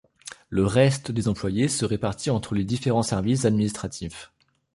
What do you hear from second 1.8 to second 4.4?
répartit entre les différents services administratifs.